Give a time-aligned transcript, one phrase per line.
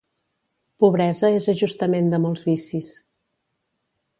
[0.83, 2.91] Pobresa és ajustament de molts vicis.